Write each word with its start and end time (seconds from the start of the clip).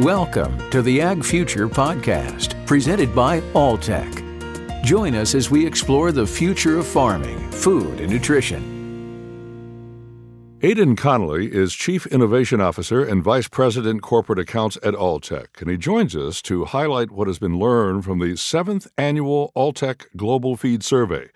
Welcome 0.00 0.58
to 0.72 0.82
the 0.82 1.00
Ag 1.00 1.24
Future 1.24 1.70
Podcast, 1.70 2.66
presented 2.66 3.14
by 3.14 3.40
Alltech. 3.54 4.84
Join 4.84 5.14
us 5.14 5.34
as 5.34 5.50
we 5.50 5.66
explore 5.66 6.12
the 6.12 6.26
future 6.26 6.78
of 6.78 6.86
farming, 6.86 7.50
food, 7.50 8.00
and 8.00 8.12
nutrition. 8.12 8.62
Aidan 10.60 10.96
Connolly 10.96 11.50
is 11.50 11.72
Chief 11.72 12.04
Innovation 12.08 12.60
Officer 12.60 13.02
and 13.02 13.24
Vice 13.24 13.48
President 13.48 14.02
Corporate 14.02 14.38
Accounts 14.38 14.76
at 14.82 14.92
Alltech, 14.92 15.62
and 15.62 15.70
he 15.70 15.78
joins 15.78 16.14
us 16.14 16.42
to 16.42 16.66
highlight 16.66 17.10
what 17.10 17.26
has 17.26 17.38
been 17.38 17.58
learned 17.58 18.04
from 18.04 18.18
the 18.18 18.36
seventh 18.36 18.86
annual 18.98 19.50
Alltech 19.56 20.08
Global 20.14 20.58
Feed 20.58 20.84
Survey. 20.84 21.30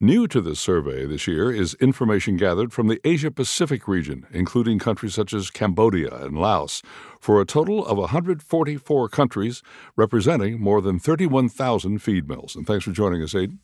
New 0.00 0.28
to 0.28 0.40
this 0.40 0.60
survey 0.60 1.06
this 1.06 1.26
year 1.26 1.50
is 1.50 1.74
information 1.80 2.36
gathered 2.36 2.72
from 2.72 2.86
the 2.86 3.00
Asia 3.02 3.32
Pacific 3.32 3.88
region, 3.88 4.28
including 4.30 4.78
countries 4.78 5.12
such 5.12 5.34
as 5.34 5.50
Cambodia 5.50 6.14
and 6.24 6.38
Laos, 6.38 6.82
for 7.20 7.40
a 7.40 7.44
total 7.44 7.84
of 7.86 7.98
144 7.98 9.08
countries 9.08 9.62
representing 9.96 10.60
more 10.60 10.80
than 10.80 10.98
31,000 10.98 11.98
feed 11.98 12.28
mills. 12.28 12.56
And 12.56 12.66
thanks 12.66 12.84
for 12.84 12.92
joining 12.92 13.22
us, 13.22 13.34
Aidan. 13.34 13.58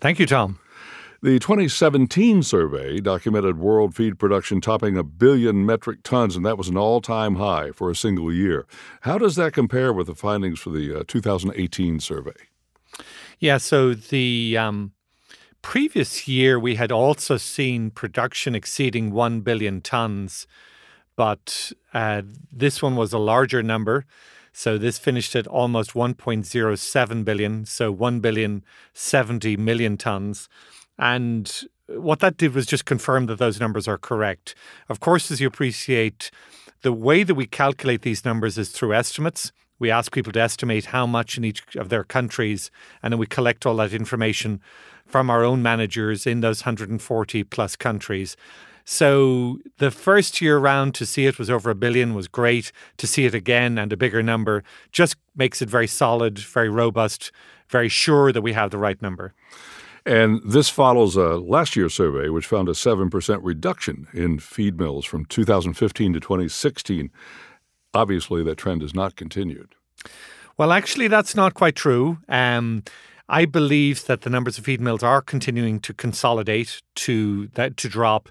Thank 0.00 0.18
you, 0.18 0.26
Tom. 0.26 0.58
The 1.24 1.38
2017 1.38 2.42
survey 2.42 3.00
documented 3.00 3.58
world 3.58 3.94
feed 3.94 4.18
production 4.18 4.60
topping 4.60 4.98
a 4.98 5.02
billion 5.02 5.64
metric 5.64 6.00
tons, 6.02 6.36
and 6.36 6.44
that 6.44 6.58
was 6.58 6.68
an 6.68 6.76
all 6.76 7.00
time 7.00 7.36
high 7.36 7.70
for 7.70 7.90
a 7.90 7.96
single 7.96 8.30
year. 8.30 8.66
How 9.00 9.16
does 9.16 9.34
that 9.36 9.54
compare 9.54 9.90
with 9.90 10.08
the 10.08 10.14
findings 10.14 10.60
for 10.60 10.68
the 10.68 11.00
uh, 11.00 11.04
2018 11.08 12.00
survey? 12.00 12.32
Yeah, 13.38 13.56
so 13.56 13.94
the 13.94 14.58
um, 14.58 14.92
previous 15.62 16.28
year, 16.28 16.60
we 16.60 16.74
had 16.74 16.92
also 16.92 17.38
seen 17.38 17.90
production 17.90 18.54
exceeding 18.54 19.10
1 19.10 19.40
billion 19.40 19.80
tons, 19.80 20.46
but 21.16 21.72
uh, 21.92 22.22
this 22.52 22.82
one 22.82 22.96
was 22.96 23.12
a 23.12 23.18
larger 23.18 23.62
number. 23.62 24.04
So 24.52 24.78
this 24.78 24.98
finished 24.98 25.34
at 25.34 25.46
almost 25.46 25.94
1.07 25.94 27.24
billion, 27.24 27.64
so 27.66 27.90
1 27.90 28.20
billion 28.20 28.64
70 28.92 29.56
million 29.56 29.96
tons. 29.96 30.48
And 30.96 31.52
what 31.88 32.20
that 32.20 32.36
did 32.36 32.54
was 32.54 32.66
just 32.66 32.84
confirm 32.84 33.26
that 33.26 33.38
those 33.38 33.60
numbers 33.60 33.88
are 33.88 33.98
correct. 33.98 34.54
Of 34.88 35.00
course, 35.00 35.30
as 35.30 35.40
you 35.40 35.48
appreciate, 35.48 36.30
the 36.82 36.92
way 36.92 37.24
that 37.24 37.34
we 37.34 37.46
calculate 37.46 38.02
these 38.02 38.24
numbers 38.24 38.56
is 38.56 38.70
through 38.70 38.94
estimates. 38.94 39.52
We 39.78 39.90
ask 39.90 40.12
people 40.12 40.32
to 40.32 40.40
estimate 40.40 40.86
how 40.86 41.06
much 41.06 41.36
in 41.36 41.44
each 41.44 41.74
of 41.76 41.88
their 41.88 42.04
countries, 42.04 42.70
and 43.02 43.12
then 43.12 43.18
we 43.18 43.26
collect 43.26 43.66
all 43.66 43.76
that 43.76 43.92
information 43.92 44.60
from 45.04 45.30
our 45.30 45.44
own 45.44 45.62
managers 45.62 46.26
in 46.26 46.40
those 46.40 46.62
140 46.62 47.44
plus 47.44 47.76
countries. 47.76 48.36
So 48.84 49.58
the 49.78 49.90
first 49.90 50.40
year 50.40 50.58
round 50.58 50.94
to 50.96 51.06
see 51.06 51.26
it 51.26 51.38
was 51.38 51.50
over 51.50 51.70
a 51.70 51.74
billion 51.74 52.14
was 52.14 52.28
great. 52.28 52.70
To 52.98 53.06
see 53.06 53.24
it 53.24 53.34
again 53.34 53.78
and 53.78 53.92
a 53.92 53.96
bigger 53.96 54.22
number 54.22 54.62
just 54.92 55.16
makes 55.34 55.62
it 55.62 55.70
very 55.70 55.86
solid, 55.86 56.38
very 56.38 56.68
robust, 56.68 57.32
very 57.68 57.88
sure 57.88 58.30
that 58.32 58.42
we 58.42 58.52
have 58.52 58.70
the 58.70 58.78
right 58.78 59.00
number. 59.00 59.34
And 60.06 60.42
this 60.44 60.68
follows 60.68 61.16
a 61.16 61.38
last 61.38 61.76
year's 61.76 61.94
survey, 61.94 62.28
which 62.28 62.46
found 62.46 62.68
a 62.68 62.72
7% 62.72 63.40
reduction 63.42 64.06
in 64.12 64.38
feed 64.38 64.78
mills 64.78 65.06
from 65.06 65.24
2015 65.24 66.12
to 66.12 66.20
2016. 66.20 67.10
Obviously, 67.94 68.42
that 68.44 68.56
trend 68.56 68.82
has 68.82 68.94
not 68.94 69.16
continued. 69.16 69.74
Well, 70.58 70.72
actually, 70.72 71.08
that's 71.08 71.34
not 71.34 71.54
quite 71.54 71.74
true. 71.74 72.18
Um, 72.28 72.82
I 73.28 73.46
believe 73.46 74.04
that 74.06 74.20
the 74.20 74.30
numbers 74.30 74.58
of 74.58 74.66
feed 74.66 74.80
mills 74.80 75.02
are 75.02 75.22
continuing 75.22 75.80
to 75.80 75.94
consolidate 75.94 76.82
to 76.96 77.46
that 77.54 77.78
to 77.78 77.88
drop. 77.88 78.28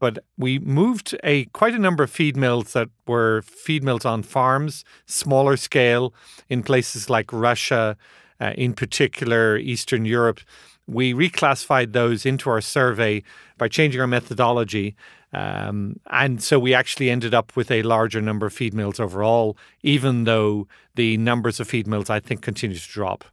But 0.00 0.24
we 0.36 0.58
moved 0.58 1.16
a 1.22 1.44
quite 1.46 1.74
a 1.74 1.78
number 1.78 2.02
of 2.02 2.10
feed 2.10 2.36
mills 2.36 2.72
that 2.72 2.88
were 3.06 3.42
feed 3.42 3.84
mills 3.84 4.04
on 4.04 4.24
farms, 4.24 4.84
smaller 5.06 5.56
scale, 5.56 6.12
in 6.48 6.64
places 6.64 7.08
like 7.08 7.32
Russia, 7.32 7.96
uh, 8.40 8.52
in 8.56 8.72
particular 8.74 9.56
Eastern 9.58 10.04
Europe. 10.04 10.40
We 10.88 11.14
reclassified 11.14 11.92
those 11.92 12.26
into 12.26 12.50
our 12.50 12.60
survey 12.60 13.22
by 13.58 13.68
changing 13.68 14.00
our 14.00 14.08
methodology. 14.08 14.96
Um, 15.32 16.00
and 16.10 16.42
so 16.42 16.58
we 16.58 16.74
actually 16.74 17.10
ended 17.10 17.34
up 17.34 17.54
with 17.54 17.70
a 17.70 17.82
larger 17.82 18.20
number 18.20 18.46
of 18.46 18.52
feed 18.52 18.74
mills 18.74 18.98
overall, 18.98 19.56
even 19.82 20.24
though 20.24 20.66
the 20.96 21.18
numbers 21.18 21.60
of 21.60 21.68
feed 21.68 21.86
mills, 21.86 22.10
I 22.10 22.18
think, 22.18 22.40
continue 22.42 22.76
to 22.76 22.88
drop. 22.88 23.24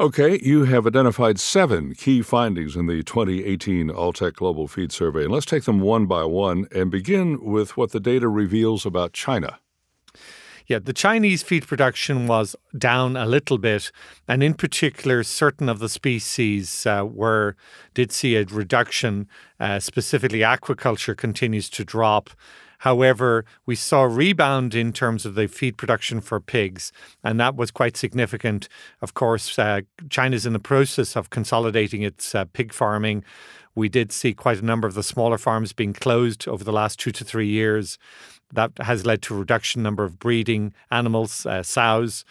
Okay, 0.00 0.40
you 0.42 0.64
have 0.64 0.86
identified 0.86 1.38
seven 1.38 1.94
key 1.94 2.22
findings 2.22 2.74
in 2.74 2.86
the 2.86 3.02
2018 3.02 3.90
Alltech 3.90 4.32
Global 4.32 4.66
Feed 4.66 4.92
Survey, 4.92 5.24
and 5.24 5.30
let's 5.30 5.44
take 5.44 5.64
them 5.64 5.80
one 5.80 6.06
by 6.06 6.24
one 6.24 6.66
and 6.74 6.90
begin 6.90 7.38
with 7.44 7.76
what 7.76 7.92
the 7.92 8.00
data 8.00 8.26
reveals 8.26 8.86
about 8.86 9.12
China. 9.12 9.58
Yeah, 10.66 10.78
the 10.78 10.94
Chinese 10.94 11.42
feed 11.42 11.66
production 11.66 12.26
was 12.26 12.56
down 12.78 13.14
a 13.14 13.26
little 13.26 13.58
bit, 13.58 13.92
and 14.26 14.42
in 14.42 14.54
particular, 14.54 15.22
certain 15.22 15.68
of 15.68 15.80
the 15.80 15.88
species 15.90 16.86
uh, 16.86 17.04
were 17.06 17.54
did 17.92 18.10
see 18.10 18.36
a 18.36 18.46
reduction. 18.46 19.28
Uh, 19.58 19.80
specifically, 19.80 20.38
aquaculture 20.38 21.14
continues 21.14 21.68
to 21.68 21.84
drop. 21.84 22.30
However, 22.80 23.44
we 23.66 23.74
saw 23.74 24.04
a 24.04 24.08
rebound 24.08 24.74
in 24.74 24.92
terms 24.92 25.26
of 25.26 25.34
the 25.34 25.48
feed 25.48 25.76
production 25.76 26.22
for 26.22 26.40
pigs, 26.40 26.92
and 27.22 27.38
that 27.38 27.54
was 27.54 27.70
quite 27.70 27.96
significant. 27.96 28.68
Of 29.02 29.12
course, 29.12 29.58
uh, 29.58 29.82
China's 30.08 30.46
in 30.46 30.54
the 30.54 30.58
process 30.58 31.14
of 31.14 31.28
consolidating 31.28 32.00
its 32.02 32.34
uh, 32.34 32.46
pig 32.46 32.72
farming. 32.72 33.22
We 33.74 33.90
did 33.90 34.12
see 34.12 34.32
quite 34.32 34.60
a 34.60 34.64
number 34.64 34.88
of 34.88 34.94
the 34.94 35.02
smaller 35.02 35.36
farms 35.36 35.74
being 35.74 35.92
closed 35.92 36.48
over 36.48 36.64
the 36.64 36.72
last 36.72 36.98
two 36.98 37.12
to 37.12 37.24
three 37.24 37.48
years. 37.48 37.98
That 38.52 38.72
has 38.80 39.04
led 39.04 39.20
to 39.22 39.34
a 39.34 39.38
reduction 39.38 39.82
number 39.82 40.02
of 40.02 40.18
breeding 40.18 40.72
animals, 40.90 41.44
uh, 41.44 41.62
sows. 41.62 42.24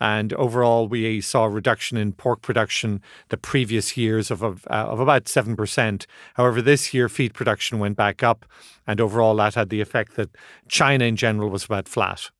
And 0.00 0.32
overall, 0.34 0.88
we 0.88 1.20
saw 1.20 1.44
a 1.44 1.50
reduction 1.50 1.96
in 1.96 2.12
pork 2.12 2.42
production 2.42 3.00
the 3.28 3.36
previous 3.36 3.96
years 3.96 4.30
of, 4.30 4.42
of, 4.42 4.66
uh, 4.68 4.86
of 4.88 5.00
about 5.00 5.24
7%. 5.24 6.06
However, 6.34 6.60
this 6.60 6.92
year, 6.92 7.08
feed 7.08 7.32
production 7.32 7.78
went 7.78 7.96
back 7.96 8.22
up. 8.22 8.44
And 8.86 9.00
overall, 9.00 9.36
that 9.36 9.54
had 9.54 9.70
the 9.70 9.80
effect 9.80 10.16
that 10.16 10.30
China 10.68 11.04
in 11.04 11.16
general 11.16 11.48
was 11.48 11.64
about 11.64 11.88
flat. 11.88 12.30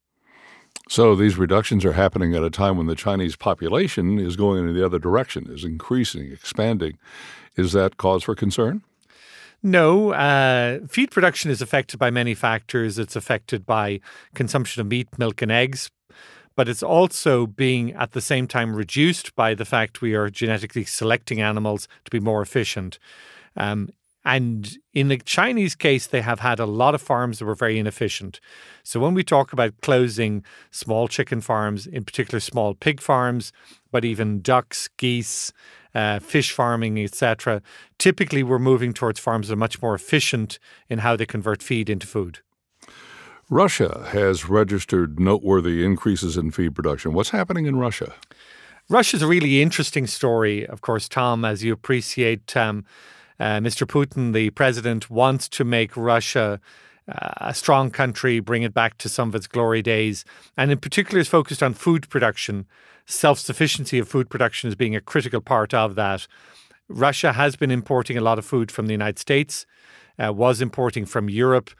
So 0.88 1.14
these 1.14 1.38
reductions 1.38 1.84
are 1.84 1.93
happening 1.93 2.34
at 2.34 2.43
a 2.43 2.50
time 2.50 2.76
when 2.76 2.87
the 2.87 2.94
Chinese 2.94 3.37
population 3.37 4.19
is 4.19 4.37
going 4.37 4.69
in 4.69 4.75
the 4.75 4.84
other 4.84 4.98
direction, 4.98 5.47
is 5.50 5.64
increasing, 5.64 6.31
expanding. 6.31 6.98
Is 7.56 7.72
that 7.72 7.97
cause 7.97 8.25
for 8.25 8.34
concern? 8.34 8.82
No, 9.62 10.10
uh, 10.10 10.81
feed 10.88 11.10
production 11.10 11.50
is 11.50 11.62
affected 11.62 11.98
by 11.98 12.10
many 12.10 12.34
factors. 12.34 12.98
It's 12.98 13.16
affected 13.16 13.64
by 13.64 14.00
consumption 14.34 14.82
of 14.82 14.88
meat, 14.88 15.09
milk, 15.16 15.41
and 15.41 15.50
eggs, 15.50 15.91
but 16.56 16.69
it's 16.69 16.82
also 16.82 17.47
being 17.47 17.92
at 17.92 18.12
the 18.12 18.20
same 18.20 18.47
time 18.47 18.75
reduced 18.75 19.34
by 19.34 19.54
the 19.54 19.65
fact 19.65 20.00
we 20.00 20.15
are 20.15 20.31
genetically 20.31 20.84
selecting 20.84 21.41
animals 21.41 21.88
to 22.04 22.10
be 22.10 22.20
more 22.20 22.42
efficient. 22.42 22.98
Um, 23.56 23.91
and 24.25 24.78
in 24.94 25.09
the 25.09 25.19
Chinese 25.19 25.75
case, 25.75 26.06
they 26.06 26.22
have 26.22 26.41
had 26.41 26.59
a 26.59 26.64
lot 26.64 26.94
of 26.94 27.03
farms 27.03 27.38
that 27.38 27.44
were 27.44 27.54
very 27.54 27.78
inefficient. 27.78 28.41
So 28.82 28.98
when 28.98 29.12
we 29.12 29.22
talk 29.22 29.53
about 29.53 29.78
closing 29.82 30.43
small 30.70 31.09
chicken 31.09 31.43
farms, 31.43 31.87
in 31.87 32.04
particular 32.04 32.41
small 32.41 32.75
pig 32.75 33.03
farms, 33.03 33.53
but 33.93 34.04
even 34.04 34.41
ducks, 34.41 34.88
geese, 34.97 35.53
uh, 35.94 36.20
fish 36.20 36.53
farming, 36.53 36.98
etc., 36.98 37.60
typically 37.98 38.43
we're 38.43 38.59
moving 38.59 38.94
towards 38.94 39.20
farms 39.20 39.48
that 39.48 39.54
are 39.54 39.56
much 39.56 39.82
more 39.82 39.94
efficient 39.94 40.59
in 40.88 41.00
how 41.00 41.16
they 41.16 41.26
convert 41.26 41.62
feed 41.62 41.91
into 41.91 42.06
food. 42.06 42.38
Russia 43.50 44.06
has 44.09 44.49
registered 44.49 45.21
noteworthy 45.21 45.84
increases 45.84 46.37
in 46.37 46.50
feed 46.50 46.75
production. 46.75 47.12
What's 47.12 47.31
happening 47.31 47.66
in 47.66 47.77
Russia? 47.77 48.15
Russia's 48.88 49.22
a 49.22 49.27
really 49.27 49.62
interesting 49.62 50.06
story, 50.06 50.66
of 50.66 50.81
course, 50.81 51.09
Tom, 51.09 51.44
as 51.44 51.65
you 51.65 51.72
appreciate. 51.72 52.56
Um, 52.56 52.84
uh, 53.41 53.59
Mr. 53.59 53.87
Putin, 53.87 54.32
the 54.32 54.50
president, 54.50 55.10
wants 55.10 55.49
to 55.49 55.65
make 55.65 55.97
Russia 55.97 56.60
uh, 57.09 57.31
a 57.38 57.55
strong 57.55 57.91
country, 57.91 58.41
bring 58.41 58.62
it 58.62 58.72
back 58.72 58.97
to 58.99 59.09
some 59.09 59.28
of 59.28 59.34
its 59.34 59.47
glory 59.47 59.82
days, 59.82 60.25
and 60.56 60.70
in 60.70 60.79
particular 60.79 61.20
is 61.20 61.29
focused 61.29 61.62
on 61.62 61.75
food 61.75 62.08
production. 62.08 62.67
Self 63.06 63.38
sufficiency 63.38 63.99
of 63.99 64.08
food 64.08 64.31
production 64.31 64.69
is 64.69 64.75
being 64.75 64.97
a 64.97 65.00
critical 65.00 65.43
part 65.43 65.75
of 65.75 65.94
that. 65.97 66.26
Russia 66.88 67.32
has 67.32 67.56
been 67.56 67.70
importing 67.70 68.17
a 68.17 68.23
lot 68.23 68.38
of 68.38 68.47
food 68.47 68.70
from 68.70 68.87
the 68.87 68.93
United 68.93 69.19
States, 69.19 69.67
uh, 70.23 70.32
was 70.32 70.62
importing 70.62 71.05
from 71.05 71.29
Europe 71.29 71.70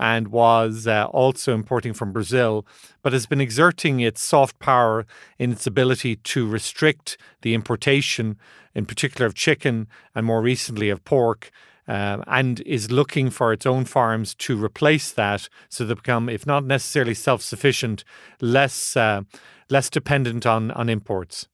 and 0.00 0.28
was 0.28 0.86
uh, 0.86 1.04
also 1.10 1.54
importing 1.54 1.92
from 1.92 2.10
Brazil, 2.10 2.66
but 3.02 3.12
has 3.12 3.26
been 3.26 3.40
exerting 3.40 4.00
its 4.00 4.22
soft 4.22 4.58
power 4.58 5.06
in 5.38 5.52
its 5.52 5.66
ability 5.66 6.16
to 6.16 6.48
restrict 6.48 7.18
the 7.42 7.52
importation, 7.52 8.38
in 8.74 8.86
particular 8.86 9.26
of 9.26 9.34
chicken 9.34 9.86
and 10.14 10.24
more 10.24 10.40
recently 10.40 10.88
of 10.88 11.04
pork. 11.04 11.52
Uh, 11.88 12.22
and 12.28 12.60
is 12.60 12.92
looking 12.92 13.30
for 13.30 13.52
its 13.52 13.66
own 13.66 13.84
farms 13.84 14.32
to 14.32 14.64
replace 14.64 15.10
that 15.10 15.48
so 15.68 15.84
they 15.84 15.94
become, 15.94 16.28
if 16.28 16.46
not 16.46 16.64
necessarily 16.64 17.14
self 17.14 17.42
sufficient, 17.42 18.04
less, 18.40 18.96
uh, 18.96 19.22
less 19.70 19.90
dependent 19.90 20.46
on, 20.46 20.70
on 20.72 20.88
imports. 20.88 21.48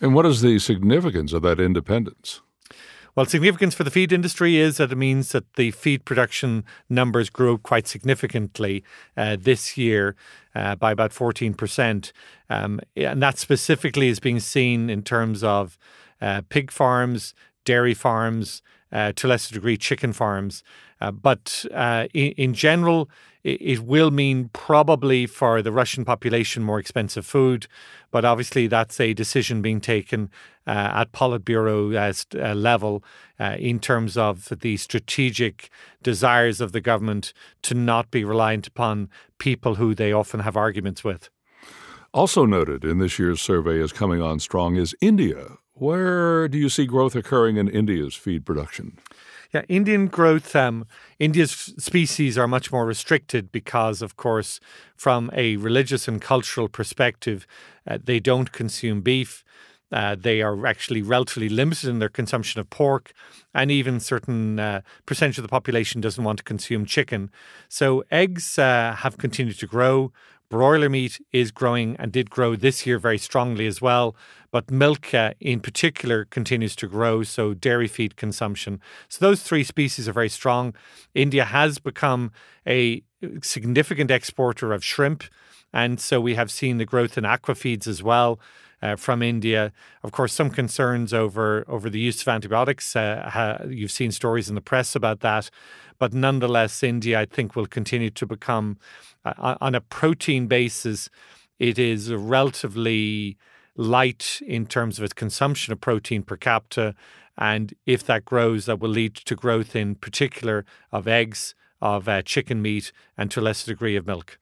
And 0.00 0.14
what 0.14 0.24
is 0.24 0.40
the 0.40 0.60
significance 0.60 1.32
of 1.32 1.42
that 1.42 1.58
independence? 1.58 2.42
Well, 3.16 3.24
significance 3.24 3.74
for 3.74 3.82
the 3.82 3.90
feed 3.90 4.12
industry 4.12 4.58
is 4.58 4.76
that 4.76 4.92
it 4.92 4.96
means 4.96 5.32
that 5.32 5.54
the 5.54 5.70
feed 5.70 6.04
production 6.04 6.64
numbers 6.90 7.30
grew 7.30 7.56
quite 7.56 7.88
significantly 7.88 8.84
uh, 9.16 9.38
this 9.40 9.78
year 9.78 10.14
uh, 10.54 10.74
by 10.76 10.92
about 10.92 11.12
14%. 11.12 12.12
Um, 12.50 12.78
and 12.94 13.22
that 13.22 13.38
specifically 13.38 14.08
is 14.08 14.20
being 14.20 14.38
seen 14.38 14.90
in 14.90 15.02
terms 15.02 15.42
of 15.42 15.78
uh, 16.20 16.42
pig 16.50 16.70
farms, 16.70 17.32
dairy 17.64 17.94
farms, 17.94 18.60
uh, 18.92 19.12
to 19.12 19.26
lesser 19.26 19.54
degree, 19.54 19.76
chicken 19.76 20.12
farms. 20.12 20.62
Uh, 21.00 21.10
but 21.10 21.64
uh, 21.74 22.06
in, 22.14 22.32
in, 22.32 22.54
general, 22.54 23.10
it, 23.44 23.60
it, 23.60 23.80
will 23.80 24.10
mean 24.10 24.48
probably 24.52 25.26
for 25.26 25.60
the 25.60 25.72
Russian 25.72 26.04
population 26.04 26.62
more 26.62 26.78
expensive 26.78 27.26
food. 27.26 27.66
But 28.10 28.24
obviously, 28.24 28.66
that's 28.66 28.98
a 28.98 29.12
decision 29.12 29.60
being 29.60 29.80
taken 29.80 30.30
uh, 30.66 30.92
at 30.94 31.12
Politburo 31.12 31.94
uh, 32.34 32.54
level 32.54 33.04
uh, 33.38 33.56
in 33.58 33.78
terms 33.78 34.16
of 34.16 34.48
the 34.60 34.76
strategic 34.76 35.68
desires 36.02 36.60
of 36.60 36.72
the 36.72 36.80
government 36.80 37.32
to 37.62 37.74
not 37.74 38.10
be 38.10 38.24
reliant 38.24 38.66
upon 38.66 39.10
people 39.38 39.74
who 39.74 39.94
they 39.94 40.12
often 40.12 40.40
have 40.40 40.56
arguments 40.56 41.04
with. 41.04 41.28
Also 42.16 42.46
noted 42.46 42.82
in 42.82 42.96
this 42.96 43.18
year's 43.18 43.42
survey 43.42 43.78
as 43.78 43.92
coming 43.92 44.22
on 44.22 44.40
strong 44.40 44.76
is 44.76 44.94
India. 45.02 45.58
Where 45.74 46.48
do 46.48 46.56
you 46.56 46.70
see 46.70 46.86
growth 46.86 47.14
occurring 47.14 47.58
in 47.58 47.68
India's 47.68 48.14
feed 48.14 48.46
production? 48.46 48.96
Yeah, 49.52 49.64
Indian 49.68 50.06
growth, 50.06 50.56
um, 50.56 50.86
India's 51.18 51.50
species 51.50 52.38
are 52.38 52.48
much 52.48 52.72
more 52.72 52.86
restricted 52.86 53.52
because, 53.52 54.00
of 54.00 54.16
course, 54.16 54.60
from 54.96 55.30
a 55.34 55.56
religious 55.56 56.08
and 56.08 56.18
cultural 56.22 56.70
perspective, 56.70 57.46
uh, 57.86 57.98
they 58.02 58.18
don't 58.18 58.50
consume 58.50 59.02
beef. 59.02 59.44
Uh, 59.92 60.16
they 60.18 60.40
are 60.40 60.66
actually 60.66 61.02
relatively 61.02 61.50
limited 61.50 61.90
in 61.90 61.98
their 61.98 62.08
consumption 62.08 62.58
of 62.60 62.70
pork, 62.70 63.12
and 63.54 63.70
even 63.70 64.00
certain 64.00 64.58
uh, 64.58 64.80
percentage 65.04 65.36
of 65.36 65.42
the 65.42 65.48
population 65.48 66.00
doesn't 66.00 66.24
want 66.24 66.38
to 66.38 66.44
consume 66.44 66.86
chicken. 66.86 67.30
So 67.68 68.04
eggs 68.10 68.58
uh, 68.58 68.96
have 69.00 69.18
continued 69.18 69.58
to 69.58 69.66
grow. 69.66 70.12
Broiler 70.48 70.88
meat 70.88 71.20
is 71.32 71.50
growing 71.50 71.96
and 71.98 72.12
did 72.12 72.30
grow 72.30 72.54
this 72.54 72.86
year 72.86 72.98
very 72.98 73.18
strongly 73.18 73.66
as 73.66 73.82
well, 73.82 74.14
but 74.52 74.70
milk 74.70 75.12
uh, 75.12 75.32
in 75.40 75.60
particular 75.60 76.24
continues 76.24 76.76
to 76.76 76.86
grow, 76.86 77.22
so 77.22 77.52
dairy 77.52 77.88
feed 77.88 78.16
consumption. 78.16 78.80
So 79.08 79.24
those 79.26 79.42
three 79.42 79.64
species 79.64 80.08
are 80.08 80.12
very 80.12 80.28
strong. 80.28 80.74
India 81.14 81.44
has 81.44 81.78
become 81.78 82.30
a 82.66 83.02
significant 83.42 84.10
exporter 84.10 84.72
of 84.72 84.84
shrimp, 84.84 85.24
and 85.72 86.00
so 86.00 86.20
we 86.20 86.34
have 86.36 86.50
seen 86.50 86.78
the 86.78 86.86
growth 86.86 87.18
in 87.18 87.24
aqua 87.24 87.54
feeds 87.54 87.88
as 87.88 88.02
well. 88.02 88.38
Uh, 88.82 88.94
from 88.94 89.22
India. 89.22 89.72
Of 90.02 90.12
course, 90.12 90.34
some 90.34 90.50
concerns 90.50 91.14
over 91.14 91.64
over 91.66 91.88
the 91.88 91.98
use 91.98 92.20
of 92.20 92.28
antibiotics. 92.28 92.94
Uh, 92.94 93.30
ha, 93.32 93.64
you've 93.66 93.90
seen 93.90 94.12
stories 94.12 94.50
in 94.50 94.54
the 94.54 94.60
press 94.60 94.94
about 94.94 95.20
that, 95.20 95.48
but 95.98 96.12
nonetheless, 96.12 96.82
India, 96.82 97.18
I 97.18 97.24
think, 97.24 97.56
will 97.56 97.66
continue 97.66 98.10
to 98.10 98.26
become 98.26 98.76
uh, 99.26 99.56
on 99.60 99.74
a 99.74 99.80
protein 99.80 100.46
basis, 100.46 101.10
it 101.58 101.78
is 101.78 102.12
relatively 102.12 103.36
light 103.76 104.40
in 104.46 104.66
terms 104.66 104.98
of 104.98 105.04
its 105.04 105.12
consumption 105.12 105.72
of 105.72 105.80
protein 105.80 106.22
per 106.22 106.36
capita. 106.36 106.94
And 107.36 107.74
if 107.84 108.04
that 108.04 108.24
grows, 108.24 108.66
that 108.66 108.80
will 108.80 108.90
lead 108.90 109.14
to 109.14 109.34
growth 109.34 109.76
in 109.76 109.96
particular 109.96 110.64
of 110.92 111.06
eggs, 111.06 111.54
of 111.82 112.08
uh, 112.08 112.22
chicken 112.22 112.62
meat, 112.62 112.92
and 113.18 113.30
to 113.30 113.40
a 113.40 113.42
lesser 113.42 113.72
degree 113.72 113.96
of 113.96 114.06
milk. 114.06 114.38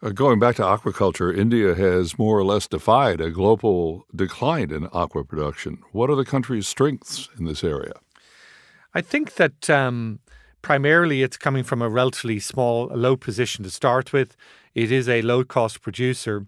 Uh, 0.00 0.10
going 0.10 0.38
back 0.38 0.56
to 0.56 0.62
aquaculture, 0.62 1.36
India 1.36 1.74
has 1.74 2.18
more 2.18 2.38
or 2.38 2.44
less 2.44 2.68
defied 2.68 3.20
a 3.20 3.30
global 3.30 4.06
decline 4.14 4.70
in 4.70 4.88
aqua 4.92 5.24
production. 5.24 5.78
What 5.92 6.08
are 6.08 6.16
the 6.16 6.24
country's 6.24 6.68
strengths 6.68 7.28
in 7.38 7.44
this 7.46 7.64
area? 7.64 7.94
I 8.94 9.00
think 9.00 9.34
that 9.34 9.68
um, 9.68 10.20
Primarily, 10.62 11.22
it's 11.22 11.36
coming 11.36 11.62
from 11.62 11.80
a 11.80 11.88
relatively 11.88 12.40
small, 12.40 12.86
low 12.88 13.16
position 13.16 13.64
to 13.64 13.70
start 13.70 14.12
with. 14.12 14.36
It 14.74 14.90
is 14.90 15.08
a 15.08 15.22
low 15.22 15.44
cost 15.44 15.80
producer. 15.80 16.46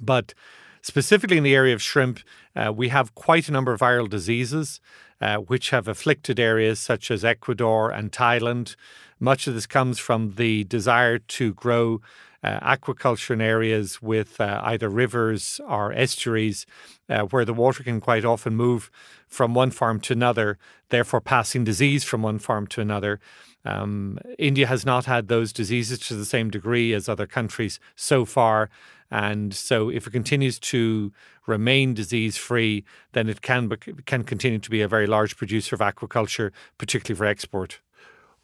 But 0.00 0.34
specifically 0.82 1.38
in 1.38 1.42
the 1.42 1.54
area 1.54 1.74
of 1.74 1.82
shrimp, 1.82 2.20
uh, 2.54 2.72
we 2.72 2.90
have 2.90 3.14
quite 3.14 3.48
a 3.48 3.52
number 3.52 3.72
of 3.72 3.80
viral 3.80 4.08
diseases 4.08 4.80
uh, 5.20 5.36
which 5.38 5.70
have 5.70 5.88
afflicted 5.88 6.38
areas 6.38 6.78
such 6.78 7.10
as 7.10 7.24
Ecuador 7.24 7.90
and 7.90 8.12
Thailand. 8.12 8.76
Much 9.18 9.46
of 9.46 9.54
this 9.54 9.66
comes 9.66 9.98
from 9.98 10.34
the 10.34 10.64
desire 10.64 11.18
to 11.18 11.54
grow 11.54 12.00
uh, 12.44 12.76
aquaculture 12.76 13.30
in 13.30 13.40
areas 13.40 14.02
with 14.02 14.40
uh, 14.40 14.60
either 14.64 14.88
rivers 14.88 15.60
or 15.66 15.92
estuaries 15.92 16.66
uh, 17.08 17.22
where 17.22 17.44
the 17.44 17.54
water 17.54 17.82
can 17.82 18.00
quite 18.00 18.24
often 18.24 18.54
move 18.54 18.90
from 19.26 19.54
one 19.54 19.70
farm 19.70 19.98
to 20.00 20.12
another, 20.12 20.58
therefore 20.90 21.20
passing 21.20 21.64
disease 21.64 22.04
from 22.04 22.22
one 22.22 22.38
farm 22.38 22.66
to 22.66 22.80
another. 22.80 23.18
Um, 23.64 24.18
India 24.38 24.66
has 24.66 24.84
not 24.84 25.06
had 25.06 25.28
those 25.28 25.52
diseases 25.52 25.98
to 26.00 26.14
the 26.14 26.26
same 26.26 26.50
degree 26.50 26.92
as 26.92 27.08
other 27.08 27.26
countries 27.26 27.80
so 27.96 28.26
far. 28.26 28.68
And 29.10 29.54
so, 29.54 29.88
if 29.90 30.06
it 30.06 30.10
continues 30.10 30.58
to 30.58 31.12
remain 31.46 31.94
disease 31.94 32.36
free, 32.36 32.84
then 33.12 33.28
it 33.28 33.42
can, 33.42 33.70
can 34.06 34.24
continue 34.24 34.58
to 34.58 34.70
be 34.70 34.82
a 34.82 34.88
very 34.88 35.06
large 35.06 35.36
producer 35.36 35.76
of 35.76 35.80
aquaculture, 35.80 36.50
particularly 36.78 37.16
for 37.16 37.24
export. 37.24 37.80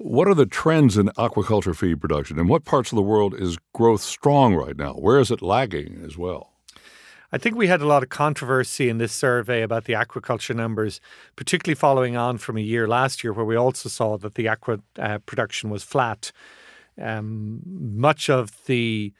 What 0.02 0.28
are 0.28 0.34
the 0.34 0.46
trends 0.46 0.96
in 0.96 1.08
aquaculture 1.18 1.76
feed 1.76 2.00
production? 2.00 2.38
and 2.38 2.48
what 2.48 2.64
parts 2.64 2.90
of 2.90 2.96
the 2.96 3.02
world 3.02 3.38
is 3.38 3.58
growth 3.74 4.00
strong 4.00 4.54
right 4.54 4.74
now? 4.74 4.94
Where 4.94 5.20
is 5.20 5.30
it 5.30 5.42
lagging 5.42 6.02
as 6.02 6.16
well? 6.16 6.54
I 7.32 7.36
think 7.36 7.54
we 7.54 7.66
had 7.66 7.82
a 7.82 7.86
lot 7.86 8.02
of 8.02 8.08
controversy 8.08 8.88
in 8.88 8.96
this 8.96 9.12
survey 9.12 9.60
about 9.60 9.84
the 9.84 9.92
aquaculture 9.92 10.56
numbers, 10.56 11.02
particularly 11.36 11.74
following 11.74 12.16
on 12.16 12.38
from 12.38 12.56
a 12.56 12.62
year 12.62 12.88
last 12.88 13.22
year 13.22 13.34
where 13.34 13.44
we 13.44 13.56
also 13.56 13.90
saw 13.90 14.16
that 14.16 14.36
the 14.36 14.48
aqua 14.48 14.78
uh, 14.98 15.18
production 15.18 15.68
was 15.68 15.82
flat. 15.82 16.32
Um, 16.98 17.60
much 17.66 18.30
of 18.30 18.52
the 18.64 19.12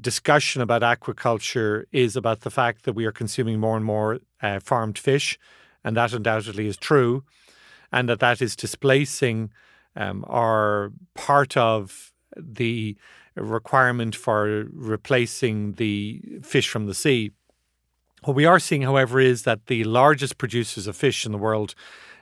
discussion 0.00 0.60
about 0.60 0.82
aquaculture 0.82 1.84
is 1.92 2.16
about 2.16 2.40
the 2.40 2.50
fact 2.50 2.82
that 2.84 2.94
we 2.94 3.04
are 3.04 3.12
consuming 3.12 3.60
more 3.60 3.76
and 3.76 3.86
more 3.86 4.18
uh, 4.42 4.58
farmed 4.58 4.98
fish, 4.98 5.38
and 5.84 5.96
that 5.96 6.12
undoubtedly 6.12 6.66
is 6.66 6.76
true, 6.76 7.22
and 7.92 8.08
that 8.08 8.18
that 8.18 8.42
is 8.42 8.56
displacing 8.56 9.50
um, 9.96 10.24
are 10.28 10.92
part 11.14 11.56
of 11.56 12.12
the 12.36 12.96
requirement 13.36 14.14
for 14.14 14.66
replacing 14.72 15.74
the 15.74 16.22
fish 16.42 16.68
from 16.68 16.86
the 16.86 16.94
sea. 16.94 17.30
What 18.24 18.36
we 18.36 18.44
are 18.44 18.58
seeing, 18.58 18.82
however, 18.82 19.18
is 19.18 19.44
that 19.44 19.66
the 19.66 19.84
largest 19.84 20.36
producers 20.36 20.86
of 20.86 20.96
fish 20.96 21.24
in 21.24 21.32
the 21.32 21.38
world, 21.38 21.74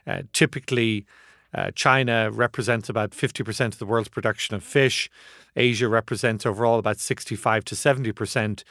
uh, 0.07 0.21
typically 0.31 1.05
uh, 1.53 1.71
China 1.71 2.29
represents 2.31 2.89
about 2.89 3.11
50% 3.11 3.65
of 3.65 3.79
the 3.79 3.85
world's 3.85 4.09
production 4.09 4.55
of 4.55 4.63
fish. 4.63 5.09
Asia 5.55 5.87
represents 5.87 6.45
overall 6.45 6.79
about 6.79 6.99
65 6.99 7.65
to 7.65 7.75
70%. 7.75 8.63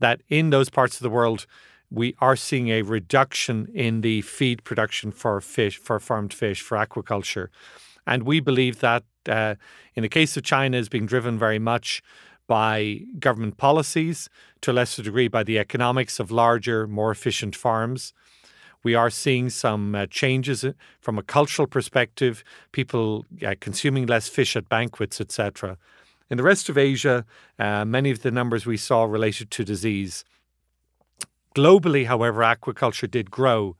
That 0.00 0.20
in 0.28 0.50
those 0.50 0.68
parts 0.68 0.96
of 0.96 1.02
the 1.02 1.10
world, 1.10 1.46
we 1.90 2.16
are 2.20 2.36
seeing 2.36 2.68
a 2.68 2.82
reduction 2.82 3.68
in 3.72 4.00
the 4.00 4.22
feed 4.22 4.64
production 4.64 5.12
for 5.12 5.40
fish, 5.40 5.78
for 5.78 6.00
farmed 6.00 6.34
fish, 6.34 6.60
for 6.60 6.76
aquaculture. 6.76 7.48
And 8.06 8.24
we 8.24 8.40
believe 8.40 8.80
that 8.80 9.04
uh, 9.28 9.54
in 9.94 10.02
the 10.02 10.08
case 10.08 10.36
of 10.36 10.42
China 10.42 10.76
is 10.76 10.88
being 10.88 11.06
driven 11.06 11.38
very 11.38 11.58
much 11.58 12.02
by 12.46 13.00
government 13.18 13.56
policies, 13.56 14.28
to 14.60 14.70
a 14.70 14.74
lesser 14.74 15.02
degree 15.02 15.28
by 15.28 15.42
the 15.42 15.58
economics 15.58 16.20
of 16.20 16.30
larger, 16.30 16.86
more 16.86 17.10
efficient 17.10 17.56
farms. 17.56 18.12
We 18.82 18.94
are 18.94 19.08
seeing 19.08 19.48
some 19.48 19.94
uh, 19.94 20.06
changes 20.06 20.62
uh, 20.62 20.72
from 21.00 21.18
a 21.18 21.22
cultural 21.22 21.66
perspective, 21.66 22.44
people 22.72 23.24
uh, 23.44 23.54
consuming 23.60 24.06
less 24.06 24.28
fish 24.28 24.56
at 24.56 24.68
banquets, 24.68 25.20
etc. 25.20 25.78
In 26.30 26.36
the 26.36 26.42
rest 26.42 26.68
of 26.68 26.76
Asia, 26.76 27.24
uh, 27.58 27.84
many 27.86 28.10
of 28.10 28.20
the 28.20 28.30
numbers 28.30 28.66
we 28.66 28.76
saw 28.76 29.04
related 29.04 29.50
to 29.52 29.64
disease. 29.64 30.24
Globally, 31.54 32.06
however, 32.06 32.42
aquaculture 32.42 33.10
did 33.10 33.30
grow. 33.30 33.76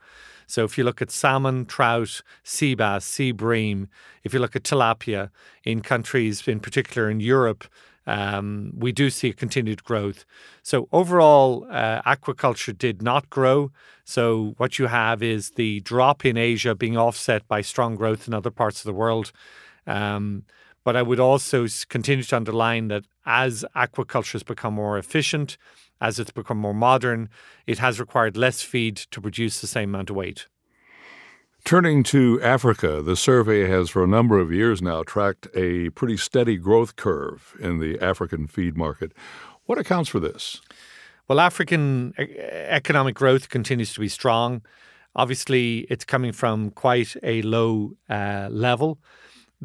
So 0.47 0.65
if 0.65 0.77
you 0.79 0.85
look 0.85 1.03
at 1.03 1.11
salmon, 1.11 1.67
trout, 1.67 2.23
sea 2.43 2.75
bass, 2.75 3.05
sea 3.05 3.33
bream, 3.33 3.89
if 4.23 4.33
you 4.33 4.41
look 4.41 4.57
at 4.57 4.63
tilapia 4.65 5.31
in 5.65 5.81
countries, 5.81 6.47
in 6.47 6.61
particular 6.61 7.11
in 7.11 7.21
Europe, 7.21 7.65
um, 8.07 8.73
we 8.77 8.93
do 8.93 9.11
see 9.11 9.33
continued 9.33 9.85
growth. 9.85 10.25
So 10.63 10.89
overall, 10.93 11.67
uh, 11.71 12.03
aquaculture 12.03 12.77
did 12.77 13.03
not 13.03 13.31
grow. 13.31 13.71
So 14.05 14.55
what 14.59 14.79
you 14.79 14.87
have 14.87 15.23
is 15.23 15.53
the 15.53 15.81
drop 15.81 16.25
in 16.25 16.37
Asia 16.37 16.75
being 16.75 16.97
offset 16.97 17.47
by 17.49 17.63
strong 17.63 17.97
growth 17.97 18.29
in 18.29 18.35
other 18.35 18.51
parts 18.51 18.81
of 18.81 18.85
the 18.85 18.93
world. 18.93 19.33
Um, 19.87 20.45
but 20.85 20.97
I 20.97 21.03
would 21.03 21.21
also 21.21 21.67
continue 21.89 22.25
to 22.25 22.37
underline 22.37 22.89
that 22.89 23.05
as 23.25 23.65
aquaculture 23.75 24.33
has 24.33 24.43
become 24.43 24.75
more 24.75 24.99
efficient, 24.99 25.57
as 26.01 26.19
it's 26.19 26.31
become 26.31 26.59
more 26.59 26.75
modern, 26.75 27.29
it 27.67 27.79
has 27.79 28.01
required 28.01 28.37
less 28.37 28.63
feed 28.63 28.97
to 28.97 29.21
produce 29.21 29.61
the 29.61 29.67
same 29.67 29.91
amount 29.91 30.11
of 30.11 30.17
weight. 30.17 30.47
Turning 31.65 32.03
to 32.03 32.39
Africa, 32.43 33.01
the 33.01 33.17
survey 33.17 33.67
has 33.67 33.89
for 33.89 34.05
a 34.05 34.07
number 34.07 34.39
of 34.39 34.53
years 34.53 34.83
now 34.83 35.03
tracked 35.03 35.49
a 35.55 35.89
pretty 35.91 36.17
steady 36.19 36.59
growth 36.59 36.97
curve 36.97 37.57
in 37.59 37.79
the 37.79 37.99
African 38.01 38.47
feed 38.47 38.77
market. 38.77 39.13
What 39.65 39.79
accounts 39.79 40.11
for 40.11 40.21
this? 40.21 40.61
Well, 41.27 41.41
African 41.41 42.13
economic 42.19 43.15
growth 43.15 43.49
continues 43.49 43.95
to 43.95 44.01
be 44.01 44.09
strong. 44.09 44.61
Obviously, 45.17 45.87
it's 45.89 46.05
coming 46.05 46.33
from 46.33 46.71
quite 46.71 47.17
a 47.23 47.41
low 47.41 47.93
uh, 48.11 48.49
level. 48.51 48.99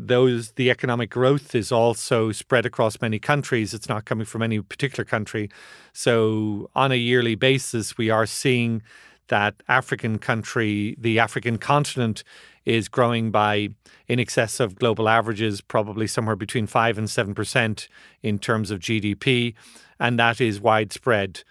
Those 0.01 0.51
the 0.51 0.71
economic 0.71 1.09
growth 1.09 1.53
is 1.53 1.73
also 1.73 2.31
spread 2.31 2.65
across 2.65 3.01
many 3.01 3.19
countries. 3.19 3.73
It's 3.73 3.89
not 3.89 4.05
coming 4.05 4.25
from 4.25 4.41
any 4.41 4.61
particular 4.61 5.03
country. 5.03 5.49
So, 5.91 6.69
on 6.73 6.93
a 6.93 6.95
yearly 6.95 7.35
basis, 7.35 7.97
we 7.97 8.09
are 8.09 8.25
seeing 8.25 8.81
that 9.27 9.55
African 9.67 10.17
country, 10.17 10.95
the 10.97 11.19
African 11.19 11.57
continent, 11.57 12.23
is 12.63 12.87
growing 12.87 13.29
by 13.29 13.69
in 14.07 14.19
excess 14.19 14.61
of 14.61 14.75
global 14.75 15.09
averages, 15.09 15.59
probably 15.59 16.07
somewhere 16.07 16.37
between 16.37 16.65
5 16.65 16.97
and 16.97 17.07
7% 17.07 17.87
in 18.23 18.39
terms 18.39 18.71
of 18.71 18.79
GDP, 18.79 19.53
and 19.99 20.17
that 20.17 20.39
is 20.39 20.61
widespread. 20.61 21.43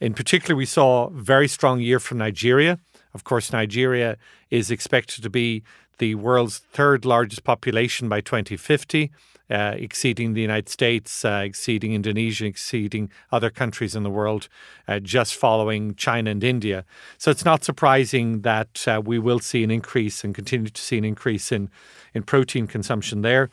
In 0.00 0.14
particular, 0.14 0.54
we 0.54 0.66
saw 0.66 1.08
very 1.10 1.48
strong 1.48 1.80
year 1.80 1.98
from 1.98 2.18
Nigeria. 2.18 2.78
Of 3.16 3.24
course, 3.24 3.50
Nigeria 3.50 4.18
is 4.50 4.70
expected 4.70 5.22
to 5.22 5.30
be 5.30 5.62
the 5.96 6.16
world's 6.16 6.58
third 6.58 7.06
largest 7.06 7.44
population 7.44 8.10
by 8.10 8.20
2050, 8.20 9.10
uh, 9.48 9.74
exceeding 9.78 10.34
the 10.34 10.42
United 10.42 10.68
States, 10.68 11.24
uh, 11.24 11.40
exceeding 11.42 11.94
Indonesia, 11.94 12.44
exceeding 12.44 13.10
other 13.32 13.48
countries 13.48 13.96
in 13.96 14.02
the 14.02 14.10
world, 14.10 14.50
uh, 14.86 14.98
just 14.98 15.34
following 15.34 15.94
China 15.94 16.30
and 16.30 16.44
India. 16.44 16.84
So 17.16 17.30
it's 17.30 17.46
not 17.46 17.64
surprising 17.64 18.42
that 18.42 18.86
uh, 18.86 19.00
we 19.02 19.18
will 19.18 19.38
see 19.38 19.64
an 19.64 19.70
increase 19.70 20.22
and 20.22 20.34
continue 20.34 20.68
to 20.68 20.82
see 20.82 20.98
an 20.98 21.04
increase 21.06 21.50
in, 21.50 21.70
in 22.12 22.22
protein 22.22 22.66
consumption 22.66 23.22
there. 23.22 23.48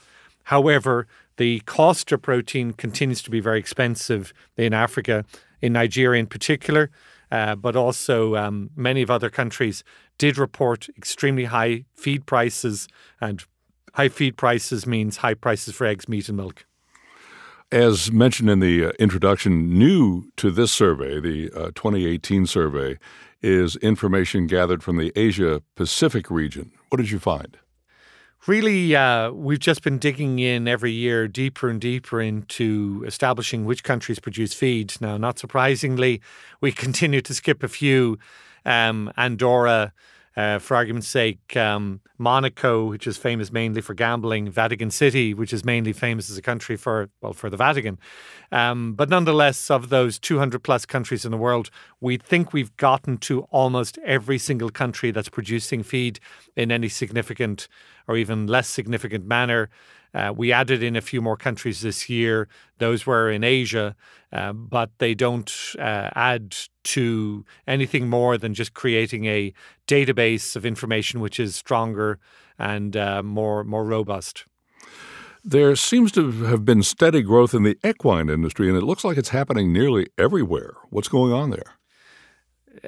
However, 0.47 1.07
the 1.37 1.61
cost 1.61 2.11
of 2.11 2.21
protein 2.21 2.73
continues 2.73 3.21
to 3.21 3.29
be 3.29 3.39
very 3.39 3.59
expensive 3.59 4.33
in 4.57 4.73
Africa, 4.73 5.23
in 5.61 5.71
Nigeria 5.71 6.19
in 6.19 6.27
particular. 6.27 6.91
Uh, 7.33 7.55
but 7.55 7.75
also 7.75 8.35
um, 8.35 8.69
many 8.75 9.01
of 9.01 9.09
other 9.09 9.27
countries 9.27 9.83
did 10.19 10.37
report 10.37 10.87
extremely 10.95 11.45
high 11.45 11.83
feed 11.95 12.27
prices, 12.27 12.87
and 13.19 13.43
high 13.95 14.07
feed 14.07 14.37
prices 14.37 14.85
means 14.85 15.17
high 15.17 15.33
prices 15.33 15.73
for 15.73 15.87
eggs, 15.87 16.07
meat, 16.07 16.29
and 16.29 16.37
milk. 16.37 16.67
As 17.71 18.11
mentioned 18.11 18.51
in 18.51 18.59
the 18.59 18.85
uh, 18.85 18.91
introduction, 18.99 19.79
new 19.79 20.29
to 20.37 20.51
this 20.51 20.71
survey, 20.71 21.19
the 21.19 21.49
uh, 21.55 21.71
2018 21.73 22.45
survey, 22.45 22.99
is 23.41 23.77
information 23.77 24.45
gathered 24.45 24.83
from 24.83 24.97
the 24.97 25.11
Asia 25.15 25.63
Pacific 25.73 26.29
region. 26.29 26.71
What 26.89 26.97
did 26.97 27.09
you 27.09 27.17
find? 27.17 27.57
Really, 28.45 28.93
uh, 28.93 29.31
we've 29.31 29.59
just 29.59 29.83
been 29.83 29.99
digging 29.99 30.39
in 30.39 30.67
every 30.67 30.91
year 30.91 31.29
deeper 31.29 31.69
and 31.69 31.79
deeper 31.79 32.19
into 32.19 33.01
establishing 33.07 33.63
which 33.63 33.85
countries 33.85 34.19
produce 34.19 34.53
feed. 34.53 34.93
Now, 34.99 35.15
not 35.15 35.39
surprisingly, 35.39 36.21
we 36.59 36.71
continue 36.73 37.21
to 37.21 37.33
skip 37.33 37.63
a 37.63 37.69
few. 37.69 38.19
Um, 38.65 39.13
Andorra, 39.15 39.93
uh, 40.35 40.59
for 40.59 40.75
argument's 40.75 41.07
sake, 41.07 41.55
um, 41.55 42.01
Monaco, 42.17 42.85
which 42.85 43.05
is 43.05 43.17
famous 43.17 43.51
mainly 43.51 43.81
for 43.81 43.93
gambling, 43.93 44.49
Vatican 44.49 44.89
City, 44.89 45.33
which 45.33 45.53
is 45.53 45.63
mainly 45.63 45.93
famous 45.93 46.29
as 46.29 46.37
a 46.37 46.41
country 46.41 46.75
for 46.75 47.09
well 47.21 47.33
for 47.33 47.49
the 47.49 47.57
Vatican. 47.57 47.99
Um, 48.51 48.93
but 48.93 49.09
nonetheless, 49.09 49.69
of 49.69 49.89
those 49.89 50.17
200 50.19 50.63
plus 50.63 50.85
countries 50.85 51.25
in 51.25 51.31
the 51.31 51.37
world, 51.37 51.69
we 52.01 52.17
think 52.17 52.51
we've 52.51 52.75
gotten 52.77 53.17
to 53.19 53.41
almost 53.51 53.97
every 54.05 54.37
single 54.37 54.69
country 54.69 55.11
that's 55.11 55.29
producing 55.29 55.83
feed 55.83 56.19
in 56.55 56.71
any 56.71 56.89
significant 56.89 57.67
or 58.07 58.17
even 58.17 58.47
less 58.47 58.67
significant 58.67 59.25
manner. 59.25 59.69
Uh, 60.13 60.33
we 60.35 60.51
added 60.51 60.83
in 60.83 60.95
a 60.95 61.01
few 61.01 61.21
more 61.21 61.37
countries 61.37 61.81
this 61.81 62.09
year. 62.09 62.47
Those 62.77 63.05
were 63.05 63.31
in 63.31 63.43
Asia, 63.43 63.95
uh, 64.31 64.53
but 64.53 64.91
they 64.99 65.15
don't 65.15 65.51
uh, 65.79 66.09
add 66.15 66.55
to 66.83 67.45
anything 67.67 68.09
more 68.09 68.37
than 68.37 68.53
just 68.53 68.73
creating 68.73 69.25
a 69.25 69.53
database 69.87 70.55
of 70.55 70.65
information 70.65 71.19
which 71.19 71.39
is 71.39 71.55
stronger 71.55 72.19
and 72.59 72.95
uh, 72.95 73.23
more 73.23 73.63
more 73.63 73.83
robust. 73.83 74.45
There 75.43 75.75
seems 75.75 76.11
to 76.13 76.31
have 76.43 76.63
been 76.63 76.83
steady 76.83 77.21
growth 77.21 77.53
in 77.53 77.63
the 77.63 77.77
equine 77.83 78.29
industry, 78.29 78.69
and 78.69 78.77
it 78.77 78.83
looks 78.83 79.03
like 79.03 79.17
it's 79.17 79.29
happening 79.29 79.73
nearly 79.73 80.07
everywhere. 80.17 80.75
What's 80.89 81.09
going 81.09 81.33
on 81.33 81.49
there? 81.49 81.73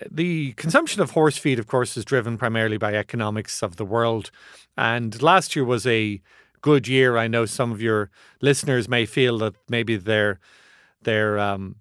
the 0.10 0.54
consumption 0.54 1.02
of 1.02 1.12
horse 1.12 1.38
feed, 1.38 1.60
of 1.60 1.68
course, 1.68 1.96
is 1.98 2.06
driven 2.06 2.38
primarily 2.38 2.78
by 2.78 2.94
economics 2.94 3.62
of 3.62 3.76
the 3.76 3.86
world. 3.86 4.32
And 4.78 5.22
last 5.22 5.56
year 5.56 5.66
was 5.66 5.86
a 5.86 6.22
good 6.66 6.88
year. 6.88 7.16
I 7.16 7.28
know 7.28 7.46
some 7.46 7.72
of 7.72 7.80
your 7.80 8.10
listeners 8.42 8.90
may 8.90 9.06
feel 9.06 9.38
that 9.38 9.54
maybe 9.70 9.98
their 9.98 10.40
their 11.04 11.38
um, 11.38 11.76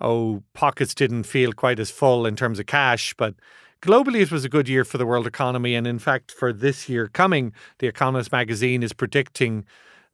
oh 0.00 0.44
pockets 0.52 0.94
didn't 0.94 1.24
feel 1.24 1.52
quite 1.52 1.80
as 1.80 1.90
full 1.90 2.24
in 2.24 2.36
terms 2.36 2.60
of 2.60 2.66
cash, 2.66 3.12
but 3.14 3.34
globally 3.82 4.20
it 4.20 4.30
was 4.30 4.44
a 4.44 4.48
good 4.48 4.68
year 4.68 4.84
for 4.84 4.98
the 4.98 5.06
world 5.06 5.26
economy. 5.26 5.74
And 5.74 5.84
in 5.84 5.98
fact, 5.98 6.30
for 6.30 6.52
this 6.52 6.88
year 6.88 7.08
coming, 7.08 7.52
the 7.80 7.88
Economist 7.88 8.30
magazine 8.30 8.84
is 8.84 8.92
predicting 8.92 9.64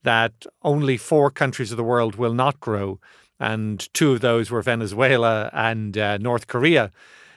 that 0.03 0.47
only 0.63 0.97
four 0.97 1.31
countries 1.31 1.71
of 1.71 1.77
the 1.77 1.91
world 1.93 2.15
will 2.15 2.33
not 2.33 2.59
grow, 2.59 2.99
and 3.39 3.87
two 3.93 4.13
of 4.13 4.23
those 4.23 4.51
were 4.51 4.63
Venezuela 4.63 5.51
and 5.53 5.99
uh, 5.99 6.17
North 6.17 6.47
Korea. 6.47 6.91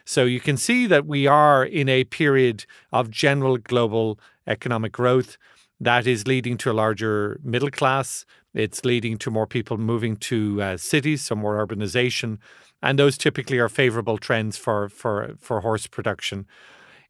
So 0.05 0.23
you 0.23 0.39
can 0.39 0.55
see 0.55 0.87
that 0.87 1.05
we 1.05 1.27
are 1.27 1.65
in 1.65 1.89
a 1.89 2.05
period 2.05 2.65
of 2.93 3.09
general 3.09 3.57
global 3.57 4.17
economic 4.47 4.93
growth 4.93 5.37
that 5.85 6.07
is 6.07 6.27
leading 6.27 6.57
to 6.57 6.71
a 6.71 6.73
larger 6.73 7.39
middle 7.43 7.71
class. 7.71 8.25
It's 8.53 8.85
leading 8.85 9.17
to 9.17 9.31
more 9.31 9.47
people 9.47 9.77
moving 9.77 10.15
to 10.17 10.61
uh, 10.61 10.77
cities, 10.77 11.21
so 11.21 11.35
more 11.35 11.65
urbanization, 11.65 12.37
and 12.81 12.99
those 12.99 13.17
typically 13.17 13.57
are 13.59 13.69
favorable 13.69 14.17
trends 14.17 14.57
for 14.57 14.89
for 14.89 15.35
for 15.39 15.61
horse 15.61 15.87
production. 15.87 16.45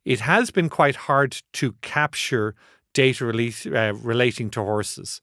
It 0.06 0.22
has 0.22 0.52
been 0.52 0.70
quite 0.70 0.96
hard 0.96 1.42
to 1.54 1.74
capture 1.82 2.56
data 2.94 3.26
release, 3.26 3.66
uh, 3.66 3.94
relating 4.02 4.50
to 4.52 4.62
horses. 4.62 5.22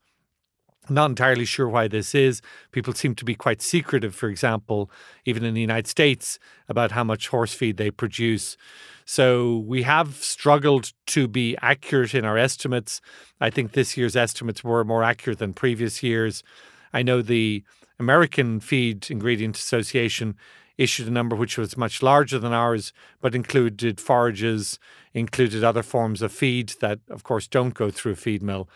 Not 0.90 1.10
entirely 1.10 1.44
sure 1.44 1.68
why 1.68 1.86
this 1.86 2.16
is. 2.16 2.42
People 2.72 2.92
seem 2.94 3.14
to 3.14 3.24
be 3.24 3.36
quite 3.36 3.62
secretive, 3.62 4.12
for 4.12 4.28
example, 4.28 4.90
even 5.24 5.44
in 5.44 5.54
the 5.54 5.60
United 5.60 5.86
States, 5.86 6.38
about 6.68 6.90
how 6.90 7.04
much 7.04 7.28
horse 7.28 7.54
feed 7.54 7.76
they 7.76 7.92
produce. 7.92 8.56
So 9.04 9.58
we 9.58 9.82
have 9.84 10.16
struggled 10.16 10.92
to 11.06 11.28
be 11.28 11.56
accurate 11.62 12.14
in 12.14 12.24
our 12.24 12.36
estimates. 12.36 13.00
I 13.40 13.50
think 13.50 13.72
this 13.72 13.96
year's 13.96 14.16
estimates 14.16 14.64
were 14.64 14.84
more 14.84 15.04
accurate 15.04 15.38
than 15.38 15.54
previous 15.54 16.02
years. 16.02 16.42
I 16.92 17.02
know 17.02 17.22
the 17.22 17.62
American 18.00 18.58
Feed 18.58 19.10
Ingredient 19.10 19.56
Association 19.56 20.34
issued 20.76 21.06
a 21.06 21.12
number 21.12 21.36
which 21.36 21.58
was 21.58 21.76
much 21.76 22.02
larger 22.02 22.38
than 22.38 22.52
ours, 22.52 22.92
but 23.20 23.34
included 23.34 24.00
forages, 24.00 24.78
included 25.12 25.62
other 25.62 25.82
forms 25.82 26.22
of 26.22 26.32
feed 26.32 26.70
that, 26.80 26.98
of 27.10 27.22
course, 27.22 27.46
don't 27.46 27.74
go 27.74 27.90
through 27.90 28.12
a 28.12 28.16
feed 28.16 28.42
mill. 28.42 28.68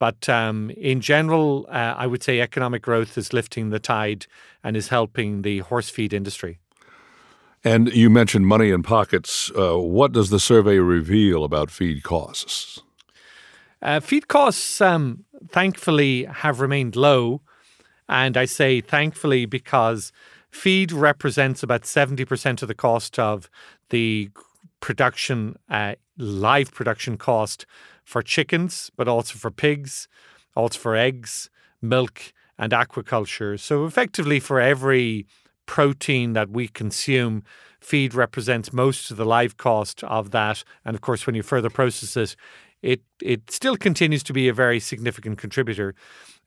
But 0.00 0.28
um, 0.30 0.70
in 0.70 1.02
general, 1.02 1.66
uh, 1.68 1.94
I 1.96 2.06
would 2.08 2.22
say 2.22 2.40
economic 2.40 2.82
growth 2.82 3.16
is 3.18 3.34
lifting 3.34 3.68
the 3.68 3.78
tide 3.78 4.26
and 4.64 4.76
is 4.76 4.88
helping 4.88 5.42
the 5.42 5.58
horse 5.58 5.90
feed 5.90 6.14
industry. 6.14 6.58
And 7.62 7.92
you 7.92 8.08
mentioned 8.08 8.46
money 8.46 8.70
in 8.70 8.82
pockets. 8.82 9.52
Uh, 9.56 9.78
what 9.78 10.12
does 10.12 10.30
the 10.30 10.40
survey 10.40 10.78
reveal 10.78 11.44
about 11.44 11.70
feed 11.70 12.02
costs? 12.02 12.82
Uh, 13.82 14.00
feed 14.00 14.28
costs, 14.28 14.80
um, 14.80 15.24
thankfully, 15.48 16.24
have 16.24 16.60
remained 16.60 16.96
low. 16.96 17.42
And 18.08 18.38
I 18.38 18.46
say 18.46 18.80
thankfully 18.80 19.44
because 19.44 20.12
feed 20.50 20.92
represents 20.92 21.62
about 21.62 21.82
70% 21.82 22.62
of 22.62 22.68
the 22.68 22.74
cost 22.74 23.18
of 23.18 23.50
the 23.90 24.30
production, 24.80 25.58
uh, 25.68 25.96
live 26.16 26.72
production 26.72 27.18
cost 27.18 27.66
for 28.04 28.22
chickens, 28.22 28.90
but 28.96 29.08
also 29.08 29.36
for 29.38 29.50
pigs, 29.50 30.08
also 30.54 30.78
for 30.78 30.96
eggs, 30.96 31.50
milk, 31.80 32.32
and 32.58 32.72
aquaculture. 32.72 33.58
So, 33.58 33.84
effectively, 33.86 34.40
for 34.40 34.60
every 34.60 35.26
protein 35.66 36.32
that 36.32 36.50
we 36.50 36.68
consume, 36.68 37.44
feed 37.80 38.14
represents 38.14 38.72
most 38.72 39.10
of 39.10 39.16
the 39.16 39.24
live 39.24 39.56
cost 39.56 40.04
of 40.04 40.30
that. 40.32 40.64
And 40.84 40.94
of 40.94 41.00
course, 41.00 41.26
when 41.26 41.34
you 41.34 41.42
further 41.42 41.70
process 41.70 42.16
it, 42.16 42.36
it, 42.82 43.02
it 43.22 43.50
still 43.50 43.76
continues 43.76 44.22
to 44.24 44.32
be 44.32 44.48
a 44.48 44.54
very 44.54 44.80
significant 44.80 45.38
contributor. 45.38 45.94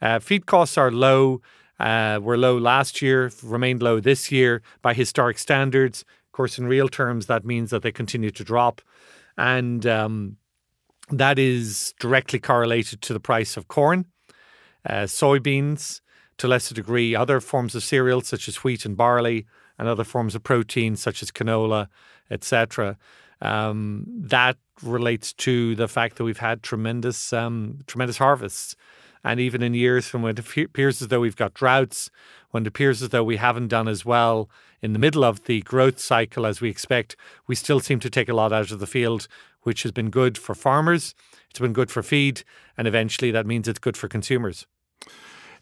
Uh, 0.01 0.19
feed 0.19 0.45
costs 0.45 0.77
are 0.77 0.91
low. 0.91 1.41
Uh, 1.79 2.19
were 2.21 2.37
low 2.37 2.57
last 2.57 3.01
year, 3.01 3.31
remained 3.41 3.81
low 3.81 3.99
this 3.99 4.31
year 4.31 4.61
by 4.81 4.93
historic 4.93 5.37
standards. 5.37 6.01
Of 6.27 6.31
course, 6.31 6.57
in 6.57 6.67
real 6.67 6.87
terms, 6.87 7.25
that 7.25 7.43
means 7.43 7.71
that 7.71 7.81
they 7.81 7.91
continue 7.91 8.29
to 8.31 8.43
drop. 8.43 8.81
And 9.37 9.85
um, 9.85 10.37
that 11.17 11.39
is 11.39 11.93
directly 11.99 12.39
correlated 12.39 13.01
to 13.03 13.13
the 13.13 13.19
price 13.19 13.57
of 13.57 13.67
corn, 13.67 14.05
uh, 14.85 15.03
soybeans, 15.03 16.01
to 16.37 16.47
lesser 16.47 16.73
degree, 16.73 17.15
other 17.15 17.39
forms 17.39 17.75
of 17.75 17.83
cereals 17.83 18.27
such 18.27 18.47
as 18.47 18.63
wheat 18.63 18.85
and 18.85 18.97
barley, 18.97 19.45
and 19.77 19.87
other 19.87 20.03
forms 20.03 20.35
of 20.35 20.43
protein 20.43 20.95
such 20.95 21.21
as 21.21 21.31
canola, 21.31 21.87
etc. 22.29 22.97
Um, 23.41 24.05
that 24.07 24.57
relates 24.81 25.33
to 25.33 25.75
the 25.75 25.87
fact 25.87 26.17
that 26.17 26.23
we've 26.23 26.39
had 26.39 26.63
tremendous, 26.63 27.33
um, 27.33 27.79
tremendous 27.87 28.17
harvests. 28.17 28.75
And 29.23 29.39
even 29.39 29.63
in 29.63 29.73
years 29.73 30.07
from 30.07 30.21
when 30.21 30.31
it 30.37 30.57
appears 30.57 31.01
as 31.01 31.07
though 31.07 31.21
we've 31.21 31.35
got 31.35 31.53
droughts, 31.53 32.09
when 32.51 32.63
it 32.63 32.67
appears 32.67 33.01
as 33.01 33.09
though 33.09 33.23
we 33.23 33.37
haven't 33.37 33.69
done 33.69 33.87
as 33.87 34.03
well 34.05 34.49
in 34.81 34.91
the 34.93 34.99
middle 34.99 35.23
of 35.23 35.45
the 35.45 35.61
growth 35.61 35.99
cycle 35.99 36.45
as 36.45 36.59
we 36.59 36.69
expect, 36.69 37.15
we 37.47 37.55
still 37.55 37.79
seem 37.79 37.99
to 38.01 38.09
take 38.09 38.27
a 38.27 38.33
lot 38.33 38.51
out 38.51 38.71
of 38.71 38.79
the 38.79 38.87
field, 38.87 39.27
which 39.63 39.83
has 39.83 39.91
been 39.91 40.09
good 40.09 40.37
for 40.37 40.55
farmers, 40.55 41.15
it's 41.49 41.59
been 41.59 41.73
good 41.73 41.91
for 41.91 42.03
feed, 42.03 42.43
and 42.77 42.87
eventually 42.87 43.31
that 43.31 43.45
means 43.45 43.67
it's 43.67 43.79
good 43.79 43.97
for 43.97 44.07
consumers. 44.07 44.65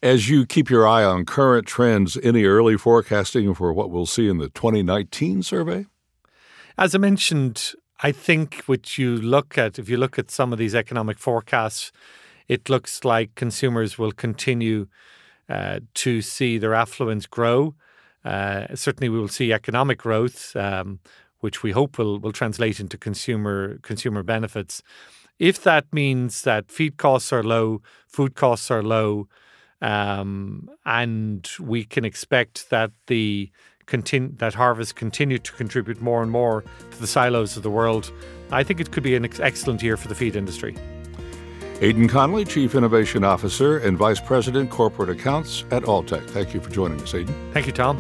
As 0.04 0.30
you 0.30 0.46
keep 0.46 0.70
your 0.70 0.88
eye 0.88 1.04
on 1.04 1.26
current 1.26 1.68
trends, 1.68 2.18
any 2.24 2.46
early 2.46 2.78
forecasting 2.78 3.54
for 3.54 3.72
what 3.72 3.92
we'll 3.92 4.08
see 4.08 4.28
in 4.28 4.40
the 4.40 4.50
2019 4.50 5.44
survey? 5.44 5.86
As 6.78 6.96
I 6.96 6.98
mentioned, 6.98 7.74
I 8.02 8.12
think 8.12 8.64
what 8.66 8.98
you 8.98 9.16
look 9.16 9.58
at, 9.58 9.78
if 9.78 9.90
you 9.90 9.98
look 9.98 10.18
at 10.18 10.32
some 10.32 10.52
of 10.52 10.58
these 10.58 10.74
economic 10.74 11.20
forecasts, 11.20 11.92
it 12.48 12.70
looks 12.70 13.06
like 13.06 13.36
consumers 13.36 14.00
will 14.00 14.12
continue 14.12 14.88
uh, 15.48 15.82
to 15.96 16.22
see 16.22 16.58
their 16.58 16.74
affluence 16.74 17.28
grow. 17.28 17.76
Uh, 18.26 18.74
certainly, 18.74 19.10
we 19.10 19.20
will 19.20 19.28
see 19.28 19.54
economic 19.54 20.00
growth, 20.00 20.56
um, 20.56 21.00
which 21.42 21.62
we 21.62 21.72
hope 21.72 21.98
will 21.98 22.20
will 22.20 22.32
translate 22.32 22.80
into 22.80 22.98
consumer 22.98 23.78
consumer 23.84 24.24
benefits. 24.24 24.82
If 25.38 25.64
that 25.64 25.86
means 25.92 26.44
that 26.44 26.72
feed 26.72 26.98
costs 26.98 27.34
are 27.34 27.44
low, 27.44 27.82
food 28.08 28.36
costs 28.36 28.72
are 28.72 28.84
low, 28.84 29.28
um, 29.82 30.70
and 30.86 31.50
we 31.60 31.84
can 31.84 32.06
expect 32.06 32.70
that 32.70 32.92
the 33.08 33.52
continue, 33.88 34.32
that 34.38 34.54
harvest 34.54 34.96
continue 34.96 35.40
to 35.40 35.52
contribute 35.52 36.00
more 36.02 36.22
and 36.22 36.32
more 36.32 36.64
to 36.92 37.00
the 37.00 37.08
silos 37.08 37.58
of 37.58 37.64
the 37.64 37.70
world, 37.70 38.12
I 38.52 38.64
think 38.64 38.80
it 38.80 38.92
could 38.92 39.04
be 39.04 39.16
an 39.16 39.26
ex- 39.26 39.40
excellent 39.40 39.84
year 39.84 39.98
for 39.98 40.08
the 40.08 40.16
feed 40.16 40.36
industry. 40.36 40.78
Aidan 41.82 42.08
Connolly, 42.08 42.46
Chief 42.46 42.76
Innovation 42.76 43.24
Officer 43.24 43.80
and 43.80 43.98
Vice 43.98 44.20
President 44.20 44.70
Corporate 44.70 45.10
Accounts 45.10 45.66
at 45.72 45.84
Alltech. 45.84 46.30
Thank 46.30 46.54
you 46.54 46.62
for 46.62 46.70
joining 46.70 47.02
us, 47.02 47.16
Aidan. 47.16 47.36
Thank 47.54 47.66
you, 47.66 47.74
Tom. 47.74 47.98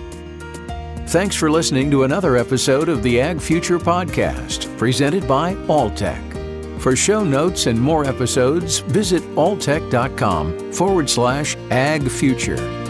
Thanks 1.11 1.35
for 1.35 1.51
listening 1.51 1.91
to 1.91 2.03
another 2.03 2.37
episode 2.37 2.87
of 2.87 3.03
the 3.03 3.19
Ag 3.19 3.41
Future 3.41 3.77
Podcast, 3.77 4.77
presented 4.77 5.27
by 5.27 5.55
Alltech. 5.67 6.79
For 6.79 6.95
show 6.95 7.21
notes 7.21 7.67
and 7.67 7.77
more 7.77 8.05
episodes, 8.05 8.79
visit 8.79 9.21
alltech.com 9.35 10.71
forward 10.71 11.09
slash 11.09 11.57
ag 11.69 12.09
future. 12.09 12.80